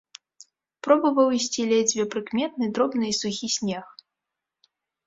Пробаваў 0.87 1.27
ісці 1.39 1.67
ледзьве 1.73 2.03
прыкметны, 2.17 2.65
дробны 2.79 3.05
і 3.13 3.17
сухі 3.23 3.47
снег. 3.59 3.85